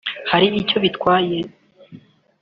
[0.31, 1.37] hari icyo bitwaye”